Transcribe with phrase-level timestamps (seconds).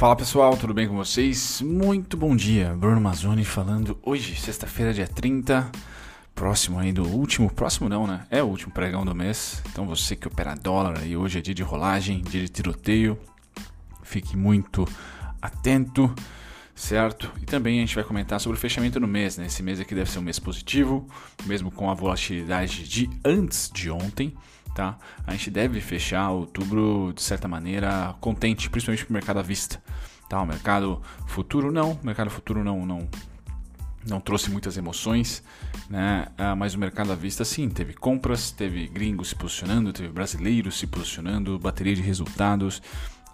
[0.00, 1.60] Fala pessoal, tudo bem com vocês?
[1.60, 5.70] Muito bom dia, Bruno Mazzoni falando hoje, sexta-feira, dia 30,
[6.34, 8.26] próximo aí do último, próximo não, né?
[8.30, 11.52] É o último pregão do mês, então você que opera dólar e hoje é dia
[11.52, 13.18] de rolagem, dia de tiroteio,
[14.02, 14.88] fique muito
[15.42, 16.10] atento,
[16.74, 17.30] certo?
[17.42, 19.44] E também a gente vai comentar sobre o fechamento do mês, né?
[19.44, 21.06] Esse mês aqui deve ser um mês positivo,
[21.44, 24.34] mesmo com a volatilidade de antes de ontem,
[24.74, 24.98] tá?
[25.26, 29.82] A gente deve fechar outubro de certa maneira contente, principalmente para o mercado à vista,
[30.28, 30.40] tá?
[30.40, 33.08] O mercado futuro não, o mercado futuro não não
[34.06, 35.42] não trouxe muitas emoções,
[35.88, 36.26] né?
[36.38, 40.78] Ah, mas o mercado à vista sim, teve compras, teve gringos se posicionando, teve brasileiros
[40.78, 42.80] se posicionando, bateria de resultados.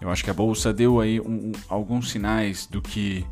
[0.01, 3.25] Eu acho que a bolsa deu aí um, alguns sinais do que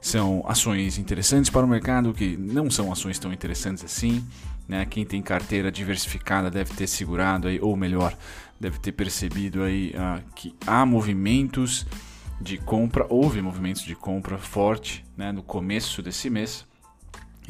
[0.00, 4.24] são ações interessantes para o mercado, que não são ações tão interessantes assim.
[4.68, 4.86] Né?
[4.86, 8.16] Quem tem carteira diversificada deve ter segurado aí, ou melhor,
[8.58, 11.86] deve ter percebido aí uh, que há movimentos
[12.40, 16.64] de compra, houve movimentos de compra forte né, no começo desse mês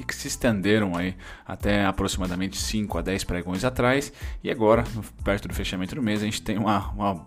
[0.00, 1.14] e que se estenderam aí
[1.46, 4.12] até aproximadamente 5 a 10 pregões atrás.
[4.42, 4.84] E agora,
[5.22, 7.26] perto do fechamento do mês, a gente tem uma, uma,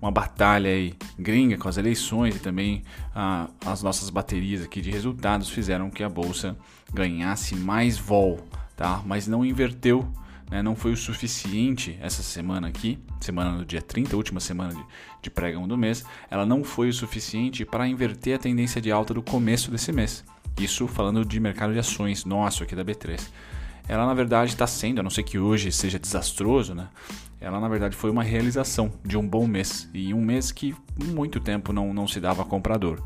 [0.00, 2.82] uma batalha aí gringa com as eleições e também
[3.14, 6.56] ah, as nossas baterias aqui de resultados fizeram que a bolsa
[6.92, 8.40] ganhasse mais vol,
[8.76, 9.02] tá?
[9.04, 10.08] mas não inverteu.
[10.50, 10.62] Né?
[10.62, 14.84] Não foi o suficiente essa semana aqui, semana do dia 30, última semana de,
[15.22, 19.12] de pregão do mês, ela não foi o suficiente para inverter a tendência de alta
[19.12, 20.24] do começo desse mês.
[20.58, 23.20] Isso falando de mercado de ações nosso aqui da B3.
[23.88, 26.88] Ela na verdade está sendo, a não ser que hoje seja desastroso, né?
[27.40, 30.74] Ela na verdade foi uma realização de um bom mês e um mês que
[31.04, 33.02] muito tempo não, não se dava comprador.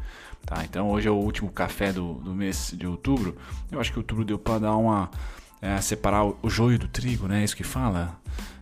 [0.46, 0.64] Tá?
[0.64, 3.36] Então hoje é o último café do, do mês de outubro.
[3.72, 5.10] Eu acho que outubro deu para dar uma
[5.60, 7.42] é, separar o, joio do trigo, né?
[7.42, 8.16] Isso que fala,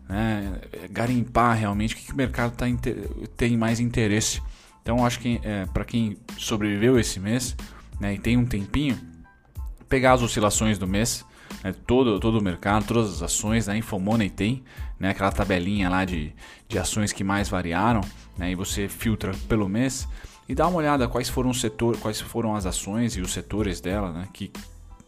[0.09, 0.59] né?
[0.91, 2.65] Garimpar realmente o que, que o mercado tá,
[3.37, 4.41] tem mais interesse.
[4.81, 7.55] Então acho que é, para quem sobreviveu esse mês
[8.01, 8.99] né, e tem um tempinho,
[9.89, 11.25] pegar as oscilações do mês,
[11.63, 14.63] né, todo, todo o mercado, todas as ações, né, Infomoney tem
[14.99, 16.33] né, aquela tabelinha lá de,
[16.69, 18.01] de ações que mais variaram,
[18.37, 20.09] né, e você filtra pelo mês
[20.49, 23.81] e dá uma olhada quais foram os setores, quais foram as ações e os setores
[23.81, 24.51] dela né, que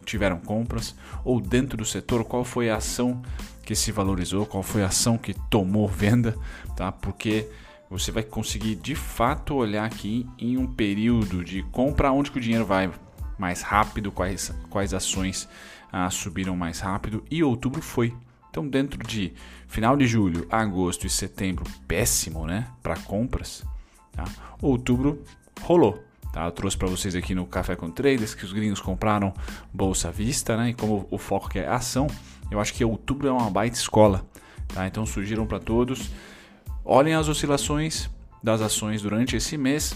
[0.05, 3.21] tiveram compras, ou dentro do setor, qual foi a ação
[3.63, 6.35] que se valorizou, qual foi a ação que tomou venda,
[6.75, 6.91] tá?
[6.91, 7.47] Porque
[7.89, 12.41] você vai conseguir de fato olhar aqui em um período de compra onde que o
[12.41, 12.91] dinheiro vai
[13.37, 15.47] mais rápido, quais, quais ações
[15.91, 18.13] ah, subiram mais rápido e outubro foi.
[18.49, 19.33] Então, dentro de
[19.67, 23.63] final de julho, agosto e setembro, péssimo, né, para compras.
[24.11, 24.25] Tá?
[24.61, 25.23] Outubro
[25.61, 26.03] rolou.
[26.33, 26.45] Tá?
[26.45, 29.33] Eu trouxe para vocês aqui no Café com Traders que os gringos compraram
[29.73, 30.69] bolsa vista, né?
[30.69, 32.07] E como o foco é ação,
[32.51, 34.25] eu acho que outubro é uma baita escola.
[34.67, 34.85] Tá?
[34.85, 36.11] Então, surgiram para todos.
[36.83, 38.09] Olhem as oscilações
[38.41, 39.95] das ações durante esse mês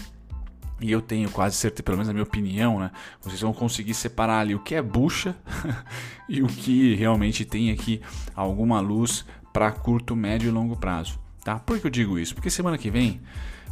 [0.80, 2.90] e eu tenho quase certeza, pelo menos na minha opinião, né,
[3.20, 5.36] vocês vão conseguir separar ali o que é bucha
[6.28, 8.00] e o que realmente tem aqui
[8.34, 11.18] alguma luz para curto, médio e longo prazo.
[11.44, 11.58] Tá?
[11.58, 12.34] Por que eu digo isso?
[12.34, 13.20] Porque semana que vem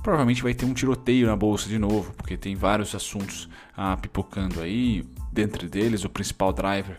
[0.02, 4.60] provavelmente vai ter um tiroteio na bolsa de novo, porque tem vários assuntos ah, pipocando
[4.60, 6.96] aí, dentre deles o principal driver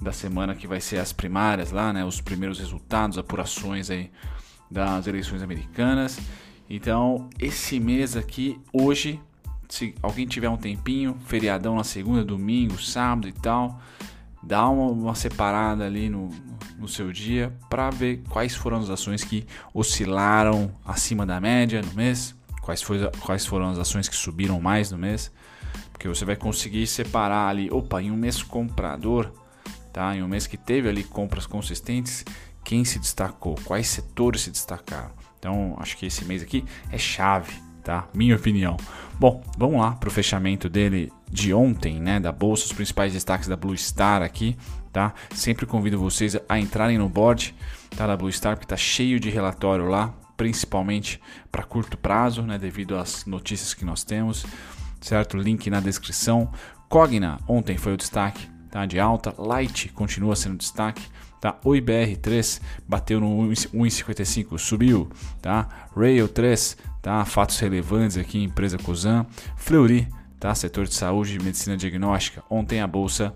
[0.00, 4.10] da semana que vai ser as primárias lá, né, os primeiros resultados, apurações aí
[4.70, 6.18] das eleições americanas.
[6.68, 9.20] Então, esse mês aqui, hoje,
[9.68, 13.80] se alguém tiver um tempinho, feriadão na segunda, domingo, sábado e tal,
[14.42, 16.30] dá uma, uma separada ali no,
[16.78, 21.92] no seu dia para ver quais foram as ações que oscilaram acima da média no
[21.94, 25.32] mês, quais, foi, quais foram as ações que subiram mais no mês,
[25.92, 29.32] porque você vai conseguir separar ali, opa, em um mês comprador,
[29.92, 30.14] tá?
[30.14, 32.24] Em um mês que teve ali compras consistentes,
[32.66, 35.12] quem se destacou, quais setores se destacaram.
[35.38, 37.54] Então, acho que esse mês aqui é chave,
[37.84, 38.08] tá?
[38.12, 38.76] Minha opinião.
[39.20, 43.46] Bom, vamos lá para o fechamento dele de ontem, né, da bolsa, os principais destaques
[43.46, 44.56] da Blue Star aqui,
[44.92, 45.14] tá?
[45.32, 47.54] Sempre convido vocês a entrarem no board,
[47.96, 51.20] tá, da Blue Star, porque tá cheio de relatório lá, principalmente
[51.52, 54.44] para curto prazo, né, devido às notícias que nós temos,
[55.00, 55.36] certo?
[55.36, 56.50] Link na descrição.
[56.88, 59.32] Cogna ontem foi o destaque, tá, de alta.
[59.38, 61.02] Light continua sendo destaque.
[61.40, 61.58] Tá?
[61.64, 65.08] O IBR3 bateu no 1,55, subiu,
[65.40, 65.68] tá?
[65.94, 67.24] Rail 3, tá?
[67.24, 70.08] Fatos relevantes aqui, empresa Cosan, Fleury,
[70.40, 70.54] tá?
[70.54, 72.42] Setor de saúde e medicina diagnóstica.
[72.48, 73.34] Ontem a bolsa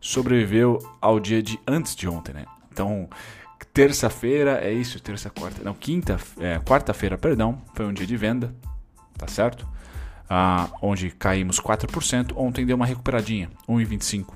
[0.00, 2.46] sobreviveu ao dia de antes de ontem, né?
[2.72, 3.08] Então,
[3.74, 8.54] terça-feira é isso, terça, quarta, não, quinta, é, quarta-feira, perdão, foi um dia de venda,
[9.18, 9.68] tá certo?
[10.28, 14.26] Ah, onde caímos 4%, ontem deu uma recuperadinha, 1,25,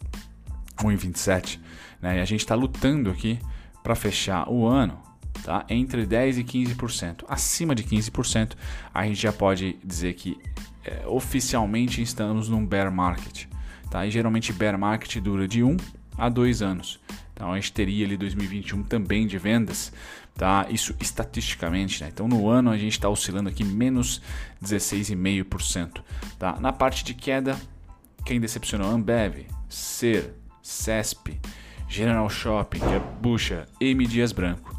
[0.78, 1.60] 1,27.
[2.04, 2.18] Né?
[2.18, 3.38] E a gente está lutando aqui
[3.82, 5.00] para fechar o ano
[5.42, 5.64] tá?
[5.70, 7.24] entre 10% e 15%.
[7.26, 8.52] Acima de 15%,
[8.92, 10.38] a gente já pode dizer que
[10.84, 13.46] é, oficialmente estamos num bear market.
[13.90, 14.04] Tá?
[14.06, 15.76] E geralmente bear market dura de 1 um
[16.18, 17.00] a 2 anos.
[17.32, 19.90] Então a gente teria ali 2021 também de vendas,
[20.36, 20.66] tá?
[20.70, 22.10] Isso estatisticamente, né?
[22.12, 24.22] Então no ano a gente está oscilando aqui menos
[24.62, 26.00] 16,5%,
[26.38, 26.60] tá?
[26.60, 27.60] Na parte de queda,
[28.24, 28.88] quem decepcionou?
[28.88, 31.40] Ambev, Ser, Cesp,
[31.94, 32.80] General Shopping,
[33.20, 34.74] Bucha e M Dias Branco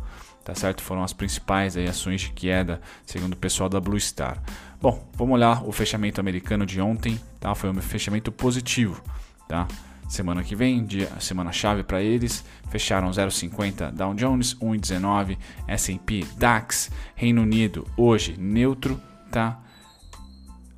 [0.46, 0.84] tá certo?
[0.84, 4.40] Foram as principais aí, ações de queda, segundo o pessoal da Blue Star.
[4.80, 7.56] Bom, vamos olhar o fechamento americano de ontem, tá?
[7.56, 9.02] Foi um fechamento positivo,
[9.50, 9.68] tá?
[10.08, 15.36] Semana que vem, dia, semana chave para eles, fecharam 0,50 Dow Jones, 1,19
[15.68, 19.02] S&P, DAX, Reino Unido hoje neutro,
[19.32, 19.60] tá?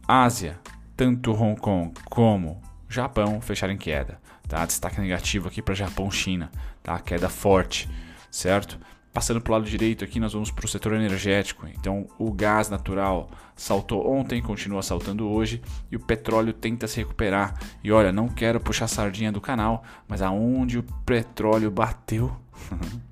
[0.08, 0.58] Ásia,
[0.96, 4.66] tanto Hong Kong como Japão fecharam em queda, tá?
[4.66, 6.52] Destaque negativo aqui para Japão, China,
[6.82, 7.00] tá?
[7.00, 7.90] Queda forte,
[8.32, 8.80] certo?
[9.14, 11.68] Passando para o lado direito aqui, nós vamos para o setor energético.
[11.68, 15.60] Então, o gás natural saltou ontem, continua saltando hoje
[15.92, 17.60] e o petróleo tenta se recuperar.
[17.84, 22.32] E olha, não quero puxar sardinha do canal, mas aonde o petróleo bateu,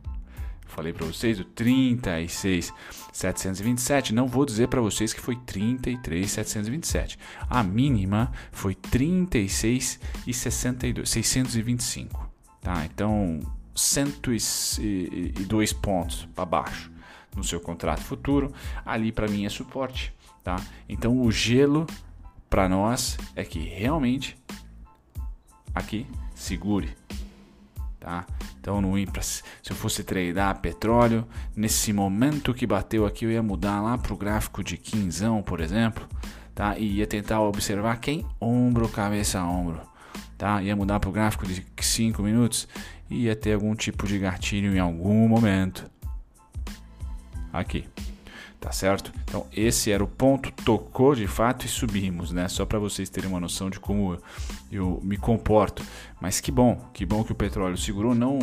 [0.75, 4.13] falei para vocês, o 36,727.
[4.13, 7.17] Não vou dizer para vocês que foi 33,727.
[7.49, 12.29] A mínima foi 36,62, 625.
[12.61, 12.85] Tá?
[12.85, 13.39] Então,
[13.73, 16.91] 102 pontos para baixo
[17.35, 18.53] no seu contrato futuro,
[18.85, 20.13] ali para mim é suporte,
[20.43, 20.55] tá?
[20.87, 21.87] Então o gelo
[22.49, 24.37] para nós é que realmente
[25.73, 26.95] aqui segure,
[27.99, 28.25] tá?
[28.65, 31.23] Então no IMPRA, se eu fosse tradear petróleo,
[31.55, 35.61] nesse momento que bateu aqui eu ia mudar lá para o gráfico de quinzão, por
[35.61, 36.09] exemplo,
[36.55, 36.75] tá?
[36.75, 39.79] E ia tentar observar quem ombro, cabeça, ombro,
[40.35, 40.63] tá?
[40.63, 42.67] Ia mudar para o gráfico de 5 minutos
[43.07, 45.87] e ia ter algum tipo de gatilho em algum momento.
[47.53, 47.85] Aqui.
[48.65, 49.13] Tá certo?
[49.25, 52.47] Então esse era o ponto, tocou de fato e subimos, né?
[52.47, 54.17] Só para vocês terem uma noção de como
[54.71, 55.83] eu me comporto.
[56.19, 58.39] Mas que bom, que bom que o petróleo segurou, não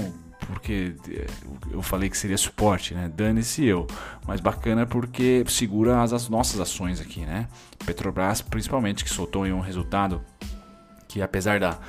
[0.46, 1.26] porque eh,
[1.72, 3.10] eu falei que seria suporte, né?
[3.12, 3.84] Dane-se eu.
[4.24, 7.48] Mas bacana porque segura as, as, nossas ações aqui, né?
[7.84, 10.22] Petrobras, principalmente, que soltou um resultado
[11.08, 11.80] que apesar da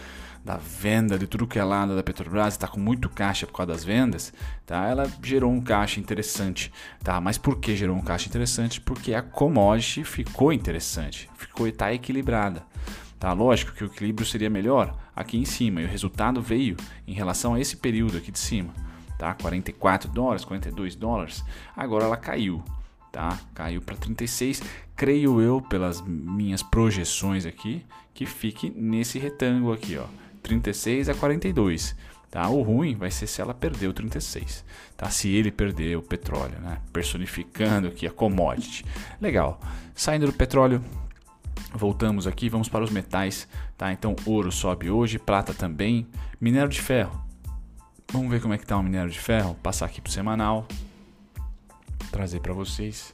[0.44, 3.72] da venda de tudo que é lado da Petrobras, está com muito caixa por causa
[3.72, 4.34] das vendas,
[4.66, 4.86] tá?
[4.88, 7.22] Ela gerou um caixa interessante, tá?
[7.22, 8.82] Mas por que gerou um caixa interessante?
[8.82, 12.64] Porque a commodity ficou interessante, ficou está equilibrada.
[13.18, 16.76] Tá, lógico que o equilíbrio seria melhor aqui em cima e o resultado veio
[17.08, 18.74] em relação a esse período aqui de cima,
[19.18, 19.34] tá?
[19.34, 21.42] 44 dólares, 42 dólares.
[21.74, 22.62] Agora ela caiu,
[23.14, 23.40] tá?
[23.54, 24.62] Caiu para 36.
[24.94, 30.23] Creio eu pelas minhas projeções aqui que fique nesse retângulo aqui, ó.
[30.44, 31.96] 36 a 42.
[32.30, 32.50] Tá?
[32.50, 34.66] O ruim vai ser se ela perder o 36,
[34.98, 35.08] tá?
[35.08, 36.80] Se ele perder o petróleo, né?
[36.92, 38.84] Personificando aqui a commodity.
[39.22, 39.62] Legal.
[39.94, 40.84] Saindo do petróleo,
[41.72, 43.48] voltamos aqui, vamos para os metais,
[43.78, 43.94] tá?
[43.94, 46.08] Então ouro sobe hoje, prata também,
[46.42, 47.24] minério de ferro.
[48.12, 50.68] Vamos ver como é que tá o minério de ferro, passar aqui para o semanal,
[52.12, 53.14] trazer para vocês.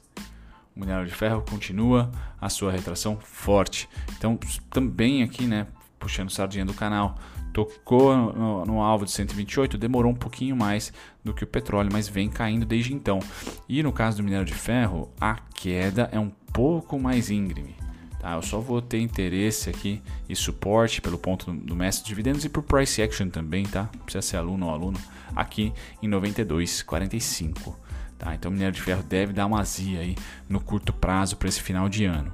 [0.73, 2.09] O minério de ferro continua
[2.39, 3.89] a sua retração forte.
[4.17, 4.39] Então
[4.69, 5.67] também aqui, né,
[5.99, 7.15] puxando sardinha do canal,
[7.53, 10.93] tocou no, no, alvo de 128, demorou um pouquinho mais
[11.23, 13.19] do que o petróleo, mas vem caindo desde então.
[13.67, 17.75] E no caso do minério de ferro, a queda é um pouco mais íngreme.
[18.19, 18.33] Tá?
[18.33, 22.49] Eu só vou ter interesse aqui e suporte pelo ponto do mestre de dividendos e
[22.49, 23.89] por price action também, tá?
[24.03, 24.99] Precisa ser aluno ou aluno,
[25.35, 27.73] aqui em 92,45.
[28.17, 28.35] Tá?
[28.35, 30.17] Então o minério de ferro deve dar uma azia aí
[30.49, 32.33] no curto prazo para esse final de ano,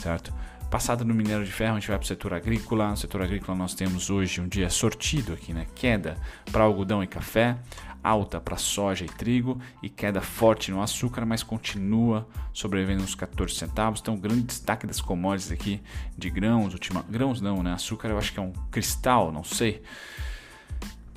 [0.00, 0.32] certo?
[0.70, 2.90] Passado no minério de ferro, a gente vai para o setor agrícola.
[2.90, 5.66] No setor agrícola, nós temos hoje um dia sortido aqui, né?
[5.76, 6.16] Queda
[6.50, 7.56] para algodão e café,
[8.02, 13.54] alta para soja e trigo e queda forte no açúcar, mas continua sobrevivendo nos 14
[13.54, 14.00] centavos.
[14.00, 15.80] Então, grande destaque das commodities aqui
[16.18, 17.04] de grãos, ultima...
[17.08, 17.72] grãos não, né?
[17.72, 19.82] Açúcar eu acho que é um cristal, não sei.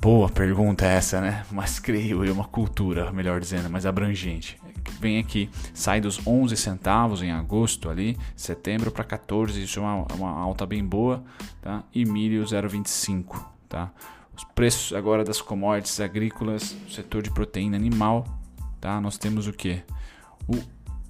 [0.00, 1.44] Boa pergunta essa, né?
[1.50, 4.58] Mas creio eu, uma cultura, melhor dizendo, mais abrangente
[4.98, 10.06] vem aqui, sai dos 11 centavos em agosto ali, setembro para 14, isso é uma,
[10.14, 11.22] uma alta bem boa,
[11.62, 11.82] tá?
[11.94, 13.90] E milho 0,25, tá?
[14.36, 18.26] Os preços agora das commodities agrícolas, setor de proteína animal,
[18.80, 19.00] tá?
[19.00, 19.82] Nós temos o que?
[20.46, 20.56] O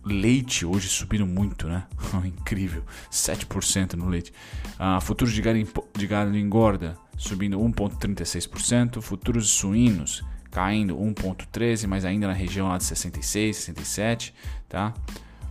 [0.04, 1.84] leite hoje subindo muito, né?
[2.24, 4.32] Incrível, 7% no leite.
[4.78, 5.58] Ah, futuros de gado,
[5.96, 12.84] de gado engorda subindo 1,36%, futuros suínos caindo 1,13, mas ainda na região lá de
[12.84, 14.34] 66, 67,
[14.68, 14.94] tá?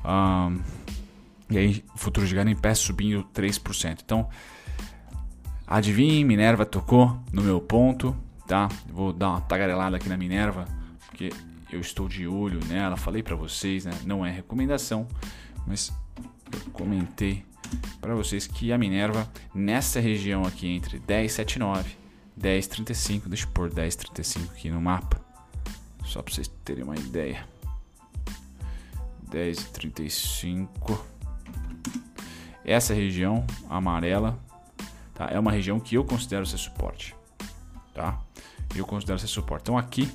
[0.04, 0.60] Um,
[1.50, 4.00] e aí, futuro de gado em pé subindo 3%.
[4.04, 4.28] Então,
[5.66, 8.16] adivinhe, Minerva tocou no meu ponto,
[8.48, 8.68] tá?
[8.92, 10.66] Vou dar uma tagarelada aqui na Minerva,
[11.06, 11.32] porque
[11.72, 12.98] eu estou de olho nela.
[12.98, 13.94] Falei para vocês, né?
[14.06, 15.08] Não é recomendação,
[15.66, 15.94] mas
[16.52, 17.46] eu comentei
[18.00, 22.00] para vocês que a Minerva nessa região aqui entre 10,79
[22.40, 25.20] 10,35, deixa eu pôr 10,35 aqui no mapa,
[26.06, 27.46] só para vocês terem uma ideia.
[29.30, 30.98] 10,35.
[32.64, 34.40] Essa região amarela
[35.14, 35.28] tá?
[35.30, 37.16] é uma região que eu considero ser suporte.
[37.94, 38.18] Tá?
[38.74, 39.64] Eu considero ser suporte.
[39.64, 40.10] Então aqui,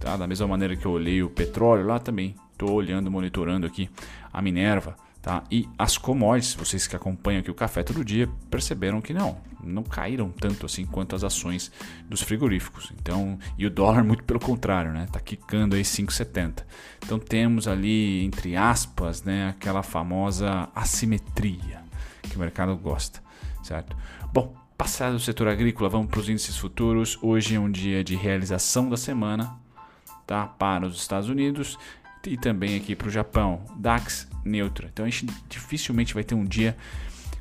[0.00, 0.16] tá?
[0.16, 3.88] da mesma maneira que eu olhei o petróleo, lá também estou olhando, monitorando aqui
[4.32, 5.42] a Minerva, Tá?
[5.50, 9.82] E as commodities, vocês que acompanham aqui o café todo dia, perceberam que não, não
[9.82, 11.72] caíram tanto assim quanto as ações
[12.06, 12.92] dos frigoríficos.
[13.00, 15.06] Então, e o dólar muito pelo contrário, né?
[15.10, 16.62] Tá quicando aí 5,70.
[17.02, 21.82] Então temos ali entre aspas, né, aquela famosa assimetria
[22.22, 23.22] que o mercado gosta,
[23.62, 23.96] certo?
[24.30, 27.18] Bom, passado o setor agrícola, vamos para os índices futuros.
[27.22, 29.56] Hoje é um dia de realização da semana,
[30.26, 30.46] tá?
[30.46, 31.78] Para os Estados Unidos
[32.26, 33.62] e também aqui para o Japão.
[33.76, 34.88] DAX neutra.
[34.92, 36.76] Então a gente dificilmente vai ter um dia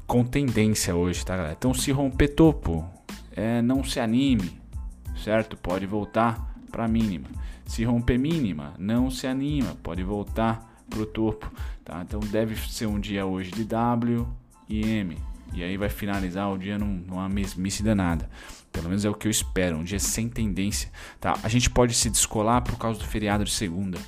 [0.06, 1.56] com tendência hoje, tá galera?
[1.58, 2.86] Então se romper topo,
[3.36, 4.60] é, não se anime,
[5.24, 5.58] certo?
[5.58, 7.28] Pode voltar para mínima.
[7.66, 11.52] Se romper mínima, não se anima, pode voltar para o topo,
[11.84, 12.02] tá?
[12.02, 14.28] Então deve ser um dia hoje de W
[14.70, 15.18] e M.
[15.54, 18.30] E aí vai finalizar o dia numa mesmice danada.
[18.72, 20.92] Pelo menos é o que eu espero, um dia sem tendência.
[21.20, 21.38] Tá?
[21.44, 24.00] A gente pode se descolar por causa do feriado de segunda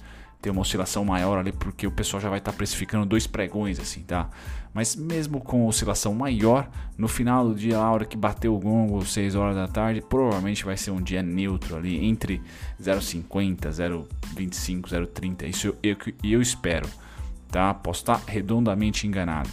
[0.45, 3.79] ter uma oscilação maior ali, porque o pessoal já vai estar tá precificando dois pregões,
[3.79, 4.29] assim, tá?
[4.71, 9.03] Mas mesmo com oscilação maior, no final do dia, a hora que bateu o gongo,
[9.03, 12.39] 6 horas da tarde, provavelmente vai ser um dia neutro ali, entre
[12.79, 15.49] 0,50, 0,25, 0,30.
[15.49, 16.87] Isso eu, eu, eu espero,
[17.49, 17.73] tá?
[17.73, 19.49] Posso estar redondamente enganado.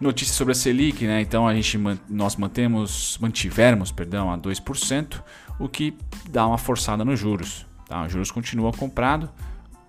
[0.00, 1.20] Notícia sobre a Selic, né?
[1.20, 5.22] Então a gente nós mantemos, mantivermos, perdão, a 2%,
[5.56, 5.96] o que
[6.28, 7.69] dá uma forçada nos juros.
[7.90, 8.04] Tá?
[8.04, 9.28] Os juros continua comprado,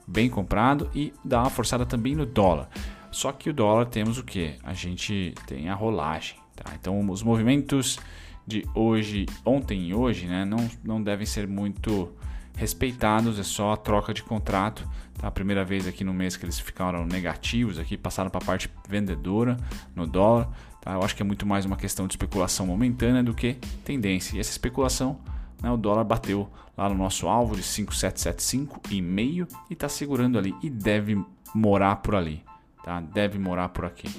[0.08, 2.68] bem comprado e dá uma forçada também no dólar.
[3.12, 4.56] Só que o dólar temos o que?
[4.64, 6.36] A gente tem a rolagem.
[6.56, 6.72] Tá?
[6.74, 8.00] Então os movimentos
[8.48, 12.12] de hoje, ontem e hoje, né, não, não devem ser muito
[12.58, 14.84] respeitados, é só a troca de contrato.
[15.20, 15.28] Tá?
[15.28, 18.68] A primeira vez aqui no mês que eles ficaram negativos, aqui passaram para a parte
[18.90, 19.58] vendedora
[19.96, 20.50] no dólar.
[20.82, 20.94] Tá?
[20.94, 24.38] Eu acho que é muito mais uma questão de especulação momentânea do que tendência.
[24.38, 25.20] E essa especulação
[25.62, 30.38] né, o dólar bateu lá no nosso alvo de 5,775 e meio e está segurando
[30.38, 32.44] ali e deve morar por ali,
[32.84, 33.00] tá?
[33.00, 34.10] Deve morar por aqui,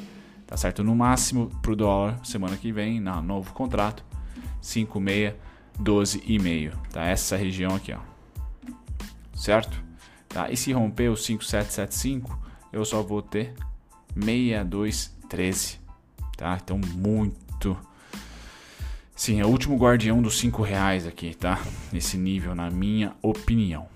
[0.46, 0.84] tá certo?
[0.84, 4.04] No máximo para o dólar semana que vem, na novo contrato,
[4.62, 5.34] 5,6,
[5.80, 7.04] 12,5, tá?
[7.04, 7.98] Essa região aqui, ó,
[9.34, 9.82] certo?
[10.28, 10.50] Tá?
[10.50, 12.38] E se romper o 5,775,
[12.72, 13.54] eu só vou ter
[14.16, 15.78] 62,13,
[16.36, 16.58] tá?
[16.62, 17.76] Então muito
[19.14, 21.60] Sim, é o último guardião dos 5 reais aqui, tá?
[21.92, 23.86] Nesse nível, na minha opinião.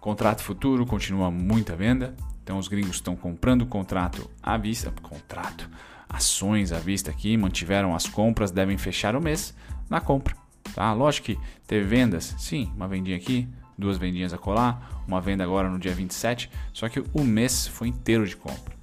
[0.00, 2.14] Contrato futuro continua muita venda.
[2.42, 5.68] Então os gringos estão comprando contrato à vista, contrato,
[6.08, 9.54] ações à vista aqui, mantiveram as compras, devem fechar o mês
[9.88, 10.34] na compra.
[10.74, 10.92] Tá?
[10.94, 15.68] Lógico que teve vendas, sim, uma vendinha aqui, duas vendinhas a colar, uma venda agora
[15.68, 18.74] no dia 27, só que o mês foi inteiro de compra.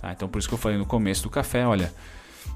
[0.00, 0.12] Tá?
[0.12, 1.92] Então por isso que eu falei no começo do café, olha,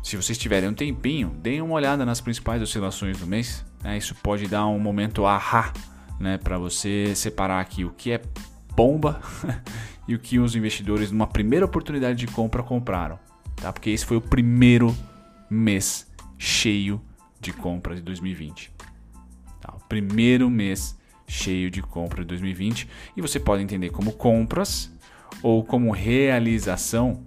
[0.02, 3.64] se vocês tiverem um tempinho, deem uma olhada nas principais oscilações do mês.
[3.82, 3.98] Né?
[3.98, 5.72] Isso pode dar um momento ahá
[6.18, 6.38] né?
[6.38, 8.22] para você separar aqui o que é
[8.74, 9.20] bomba
[10.06, 13.18] e o que os investidores, numa primeira oportunidade de compra, compraram.
[13.56, 13.72] Tá?
[13.72, 14.96] Porque esse foi o primeiro
[15.50, 17.00] mês cheio
[17.40, 18.72] de compra de 2020.
[19.60, 19.74] Tá?
[19.74, 22.88] O primeiro mês cheio de compra de 2020.
[23.16, 24.92] E você pode entender como compras
[25.42, 27.24] ou como realização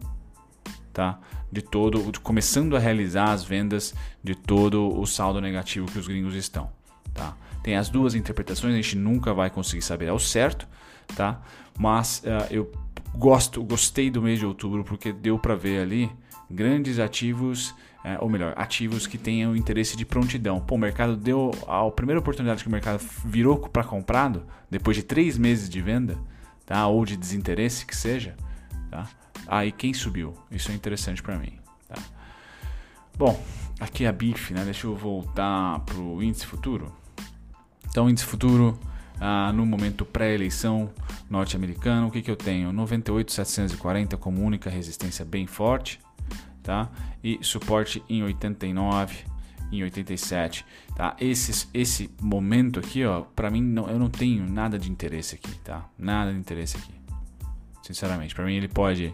[0.96, 1.20] tá?
[1.56, 6.36] De todo, começando a realizar as vendas de todo o saldo negativo que os gringos
[6.36, 6.70] estão.
[7.14, 7.36] Tá?
[7.64, 10.68] Tem as duas interpretações, a gente nunca vai conseguir saber ao certo,
[11.16, 11.42] tá?
[11.80, 12.70] mas uh, eu
[13.16, 16.12] gosto, gostei do mês de outubro porque deu para ver ali
[16.52, 20.60] grandes ativos, uh, ou melhor, ativos que tenham interesse de prontidão.
[20.60, 25.04] Pô, o mercado deu a primeira oportunidade que o mercado virou para comprado, depois de
[25.04, 26.18] três meses de venda,
[26.66, 26.86] tá?
[26.86, 28.36] ou de desinteresse que seja,
[28.92, 29.08] tá?
[29.48, 30.34] Aí quem subiu?
[30.52, 31.54] Isso é interessante para mim.
[31.88, 31.96] Tá?
[33.18, 33.42] Bom,
[33.80, 34.64] aqui é a BIF, né?
[34.64, 36.94] Deixa eu voltar para o índice futuro.
[37.88, 38.78] Então, índice futuro
[39.20, 40.92] ah, no momento pré-eleição
[41.30, 42.72] norte-americano, o que, que eu tenho?
[42.74, 46.00] 98,740 como única resistência bem forte,
[46.62, 46.90] tá?
[47.24, 49.24] E suporte em 89,
[49.72, 51.16] em 87, tá?
[51.20, 55.56] Esse, esse momento aqui, ó, para mim não, eu não tenho nada de interesse aqui,
[55.60, 55.86] tá?
[55.98, 57.05] Nada de interesse aqui
[57.86, 58.34] sinceramente.
[58.34, 59.14] Para mim ele pode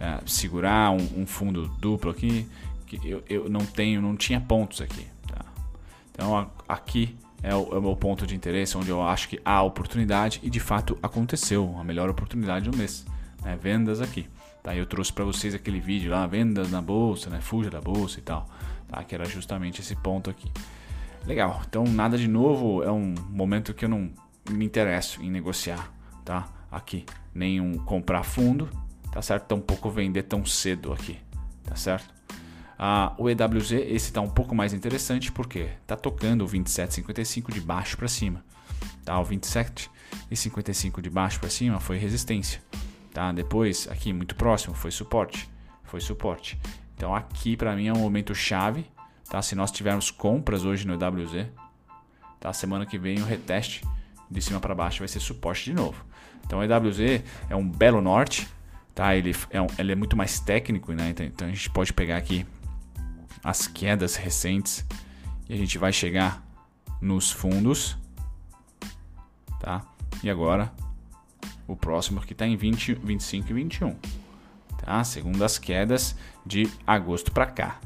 [0.00, 2.46] é, segurar um, um, fundo duplo aqui,
[2.86, 5.06] que eu, eu não tenho, não tinha pontos aqui.
[5.26, 5.44] Tá?
[6.12, 9.40] Então a, aqui é o, é o, meu ponto de interesse, onde eu acho que
[9.44, 13.06] há oportunidade e de fato aconteceu a melhor oportunidade do mês.
[13.42, 13.56] Né?
[13.60, 14.28] Vendas aqui.
[14.62, 14.74] Tá?
[14.74, 17.40] Eu trouxe para vocês aquele vídeo lá, vendas na bolsa, né?
[17.40, 18.48] Fuja da bolsa e tal,
[18.88, 19.04] tá?
[19.04, 20.50] Que era justamente esse ponto aqui.
[21.24, 21.62] Legal.
[21.68, 24.10] Então nada de novo, é um momento que eu não
[24.50, 25.92] me interesso em negociar,
[26.24, 26.48] tá?
[26.70, 28.68] Aqui, nenhum comprar fundo,
[29.12, 29.46] tá certo?
[29.46, 31.18] Tampouco vender tão cedo aqui,
[31.64, 32.18] tá certo?
[32.78, 37.60] Ah, o EWZ, esse está um pouco mais interessante porque está tocando o 27,55 de
[37.60, 38.44] baixo para cima.
[39.04, 39.18] Tá?
[39.18, 42.62] O 27,55 de baixo para cima foi resistência.
[43.12, 43.32] Tá?
[43.32, 45.50] Depois, aqui muito próximo, foi suporte.
[45.82, 46.56] Foi suporte.
[46.94, 48.86] Então aqui para mim é um momento chave.
[49.28, 49.42] Tá?
[49.42, 51.48] Se nós tivermos compras hoje no EWZ,
[52.38, 52.52] tá?
[52.52, 53.82] semana que vem o reteste
[54.30, 56.04] de cima para baixo vai ser suporte de novo.
[56.46, 58.48] Então o EWZ é um belo norte.
[58.94, 59.14] Tá?
[59.14, 61.10] Ele, é um, ele é muito mais técnico, né?
[61.10, 62.44] então, então a gente pode pegar aqui
[63.44, 64.84] as quedas recentes
[65.48, 66.44] e a gente vai chegar
[67.00, 67.96] nos fundos,
[69.60, 69.86] tá?
[70.22, 70.72] E agora
[71.66, 73.96] o próximo que está em 20, 25 e 21,
[74.78, 75.04] tá?
[75.04, 77.78] Segundo as quedas de agosto para cá.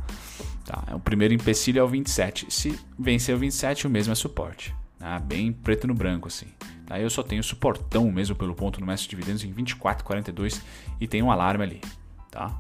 [0.65, 0.95] Tá?
[0.95, 2.47] O primeiro empecilho é o 27.
[2.49, 4.75] Se vencer o 27, o mesmo é suporte.
[4.99, 5.19] Tá?
[5.19, 6.47] Bem preto no branco assim.
[6.93, 7.01] Tá?
[7.01, 10.61] Eu só tenho suportão mesmo pelo ponto no mestre de dividendos em 24,42
[11.01, 11.81] e tem um alarme ali.
[12.31, 12.55] Tá?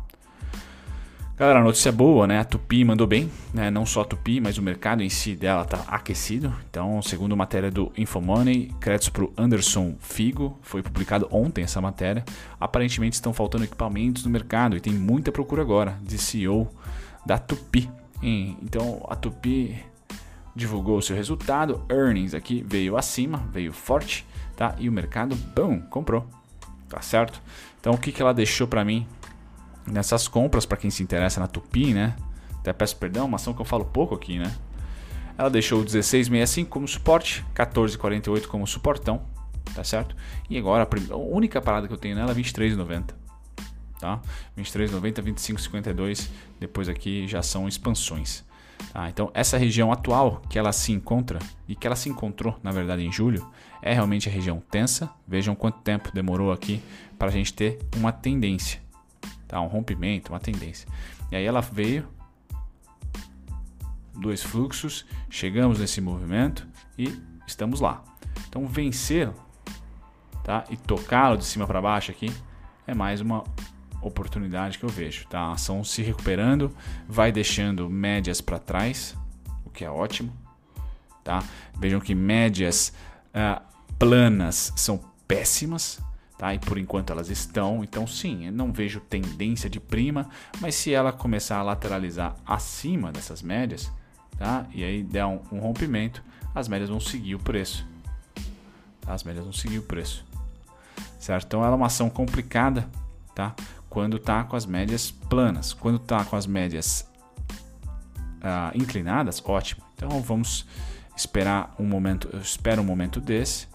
[1.36, 2.38] Galera, a notícia boa, né?
[2.38, 3.70] A Tupi mandou bem, né?
[3.70, 6.54] Não só a Tupi, mas o mercado em si dela tá aquecido.
[6.70, 12.24] Então, segundo matéria do Infomoney, créditos para o Anderson Figo, foi publicado ontem essa matéria.
[12.58, 16.70] Aparentemente estão faltando equipamentos no mercado e tem muita procura agora de CEO
[17.26, 17.90] da Tupi.
[18.22, 19.82] Então, a Tupi
[20.54, 24.74] divulgou o seu resultado, earnings aqui veio acima, veio forte, tá?
[24.78, 26.26] E o mercado, bom, comprou.
[26.88, 27.40] Tá certo?
[27.80, 29.06] Então, o que, que ela deixou para mim
[29.86, 32.14] nessas compras, para quem se interessa na Tupi, né?
[32.58, 34.54] Até peço perdão, uma ação que eu falo pouco aqui, né?
[35.36, 39.22] Ela deixou o 1665 como suporte, 1448 como suportão,
[39.74, 40.14] tá certo?
[40.48, 43.14] E agora a única parada que eu tenho nela é 23,90.
[43.98, 44.20] Tá?
[44.58, 46.28] 23,90, 25,52,
[46.60, 48.44] depois aqui já são expansões.
[48.92, 49.08] Tá?
[49.08, 53.02] Então essa região atual que ela se encontra e que ela se encontrou na verdade
[53.02, 53.46] em julho
[53.82, 55.10] é realmente a região tensa.
[55.26, 56.82] Vejam quanto tempo demorou aqui
[57.18, 58.82] para a gente ter uma tendência
[59.52, 59.60] tá?
[59.60, 60.88] um rompimento, uma tendência.
[61.30, 62.08] E aí ela veio,
[64.14, 66.66] dois fluxos, chegamos nesse movimento
[66.98, 68.02] e estamos lá.
[68.48, 69.30] Então vencer
[70.42, 70.64] tá?
[70.70, 72.32] e tocá-lo de cima para baixo aqui
[72.86, 73.44] é mais uma
[74.02, 75.26] oportunidade que eu vejo.
[75.28, 75.40] Tá?
[75.40, 76.74] A ação se recuperando,
[77.08, 79.16] vai deixando médias para trás,
[79.64, 80.32] o que é ótimo.
[81.24, 81.42] Tá?
[81.78, 82.92] Vejam que médias
[83.34, 83.62] uh,
[83.98, 86.00] planas são péssimas,
[86.42, 86.52] Tá?
[86.52, 90.28] E por enquanto elas estão, então sim, eu não vejo tendência de prima,
[90.60, 93.92] mas se ela começar a lateralizar acima dessas médias,
[94.36, 94.66] tá?
[94.74, 96.20] E aí der um, um rompimento,
[96.52, 97.86] as médias vão seguir o preço.
[99.02, 99.14] Tá?
[99.14, 100.24] As médias vão seguir o preço.
[101.16, 101.46] Certo?
[101.46, 102.88] Então ela é uma ação complicada,
[103.36, 103.54] tá?
[103.92, 107.06] Quando tá com as médias planas, quando tá com as médias
[108.40, 109.82] ah, inclinadas, ótimo.
[109.94, 110.66] Então vamos
[111.14, 113.68] esperar um momento, eu espero um momento desse,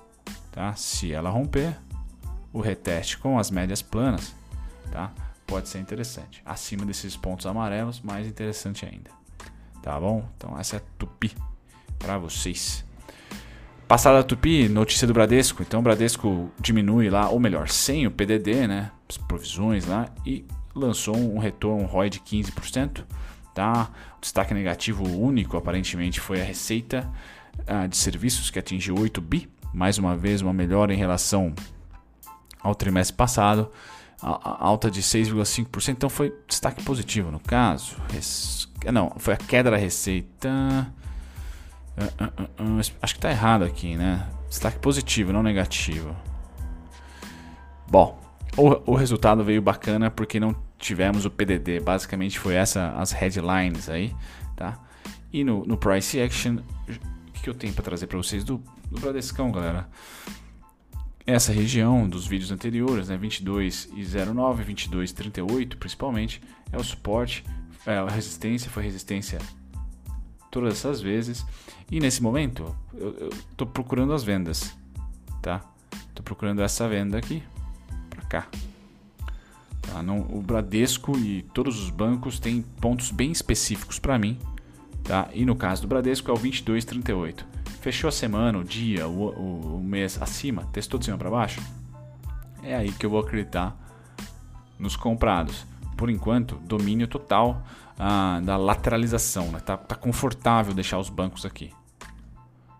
[0.52, 0.74] tá?
[0.74, 1.78] Se ela romper,
[2.52, 4.34] o reteste com as médias planas,
[4.92, 5.12] tá?
[5.46, 6.42] Pode ser interessante.
[6.44, 9.12] Acima desses pontos amarelos, mais interessante ainda.
[9.84, 10.28] Tá bom?
[10.36, 11.32] Então essa é a Tupi
[12.00, 12.84] para vocês.
[13.88, 15.62] Passada a Tupi, notícia do Bradesco.
[15.62, 18.92] Então o Bradesco diminui lá, ou melhor, sem o PDD, né?
[19.28, 23.06] Provisões lá e lançou um retorno um ROI de 15%.
[23.54, 23.90] Tá?
[24.18, 27.10] O destaque negativo único aparentemente foi a receita
[27.62, 29.50] uh, de serviços que atingiu 8 bi.
[29.74, 31.54] Mais uma vez, uma melhora em relação
[32.60, 33.72] ao trimestre passado,
[34.22, 37.96] alta de 6,5%, então foi destaque positivo no caso.
[38.92, 40.50] Não, foi a queda da receita.
[41.98, 44.28] Ah, ah, ah, acho que está errado aqui, né?
[44.50, 46.16] Destaque positivo, não negativo.
[47.90, 48.20] Bom,
[48.58, 51.80] o, o resultado veio bacana porque não tivemos o PDD.
[51.80, 54.14] Basicamente foi essa as headlines aí,
[54.56, 54.80] tá?
[55.32, 59.00] E no, no price action, o que, eu tenho para trazer para vocês do, do
[59.00, 59.88] Bradescão, galera?
[61.26, 66.42] essa região dos vídeos anteriores, né, 22 e 09, 22 e 38 principalmente,
[66.72, 67.44] é o suporte,
[67.86, 69.38] é, a resistência foi resistência
[70.50, 71.46] todas essas vezes.
[71.92, 74.74] E nesse momento eu estou procurando as vendas,
[75.42, 75.62] tá?
[76.08, 77.44] Estou procurando essa venda aqui
[78.28, 78.48] cá.
[79.82, 80.04] Tá?
[80.04, 84.38] Não, o Bradesco e todos os bancos têm pontos bem específicos para mim,
[85.04, 85.30] tá?
[85.34, 87.44] E no caso do Bradesco é o 22,38.
[87.80, 91.62] Fechou a semana, o dia, o, o, o mês acima, testou de cima para baixo?
[92.62, 93.76] É aí que eu vou acreditar
[94.78, 95.66] nos comprados.
[95.96, 97.64] Por enquanto, domínio total
[97.98, 99.52] ah, da lateralização.
[99.52, 99.60] Né?
[99.60, 101.72] Tá, tá confortável deixar os bancos aqui.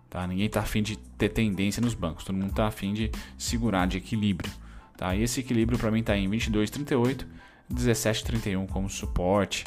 [0.08, 0.26] Tá?
[0.26, 2.24] Ninguém está afim de ter tendência nos bancos.
[2.24, 4.50] Todo mundo está afim de segurar, de equilíbrio.
[4.98, 5.14] Tá?
[5.14, 7.24] E esse equilíbrio para mim está em 22,38
[7.72, 9.64] 17,31 como suporte,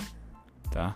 [0.72, 0.96] tá?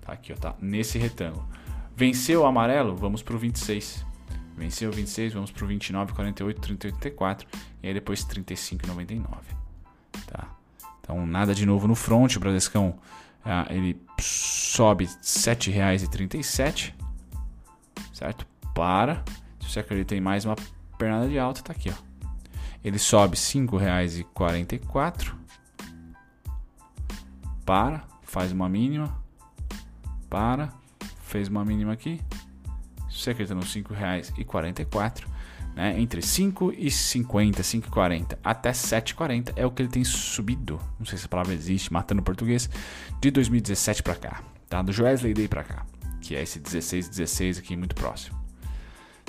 [0.00, 1.46] Tá aqui, ó, tá nesse retângulo.
[1.94, 4.04] Venceu o amarelo, vamos para o 26.
[4.56, 7.48] Venceu o 26, vamos para o 29, 48, 30, 84
[7.82, 9.24] e aí depois 35,99.
[10.26, 10.48] Tá?
[11.00, 12.98] Então nada de novo no front, o Bradescão
[13.44, 16.94] ah, ele sobe R$ 7,37,
[18.12, 18.46] certo?
[18.74, 19.22] Para.
[19.60, 20.56] Se você acredita em mais uma
[20.96, 22.11] pernada de alta, tá aqui, ó.
[22.84, 25.34] Ele sobe R$ 5,44.
[27.64, 29.22] Para, faz uma mínima.
[30.28, 30.72] Para,
[31.22, 32.20] fez uma mínima aqui.
[33.10, 35.26] Se você acredita no R$ 5,44,
[35.74, 40.78] né, entre 5,50, 5,40 até 7,40 é o que ele tem subido.
[40.98, 42.68] Não sei se a palavra existe, matando português,
[43.20, 44.82] de 2017 para cá, tá?
[44.82, 45.86] Do Joesley Day para cá,
[46.20, 48.41] que é esse 16, 16 aqui muito próximo.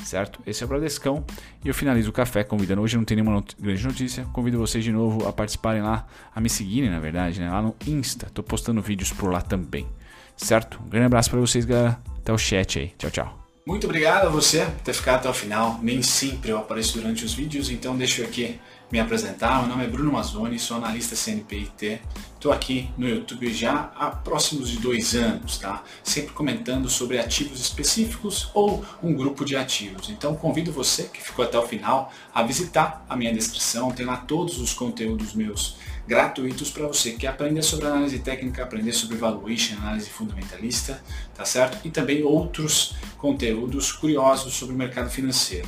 [0.04, 0.39] Certo?
[0.46, 1.26] Esse é o Bradescão
[1.63, 2.82] e eu finalizo o café convidando.
[2.82, 4.26] Hoje não tem nenhuma not grande notícia.
[4.34, 7.50] Convido vocês de novo a participarem lá, a me seguirem, na verdade, né?
[7.50, 8.28] lá no Insta.
[8.34, 9.88] Tô postando vídeos por lá também.
[10.36, 10.80] Certo?
[10.86, 12.00] Um grande abraço para vocês, galera.
[12.18, 12.94] Até o chat aí.
[12.98, 13.39] Tchau, tchau.
[13.66, 15.80] Muito obrigado a você por ter ficado até o final.
[15.82, 18.60] Nem sempre eu apareço durante os vídeos, então deixa eu aqui
[18.94, 19.60] me apresentar.
[19.62, 22.00] Meu nome é Bruno Mazzoni, sou analista CNPIT.
[22.36, 25.84] Estou aqui no YouTube já há próximos de dois anos, tá?
[26.04, 30.12] Sempre comentando sobre ativos específicos ou um grupo de ativos.
[30.12, 33.90] Então convido você que ficou até o final a visitar a minha descrição.
[33.90, 35.76] Tem lá todos os conteúdos meus
[36.08, 41.02] gratuitos para você que aprender sobre análise técnica, aprender sobre valuation, análise fundamentalista,
[41.34, 41.80] tá certo?
[41.84, 45.68] E também outros conteúdos curiosos sobre o mercado financeiro.